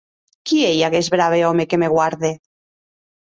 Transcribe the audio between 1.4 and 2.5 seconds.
òme que me guarde?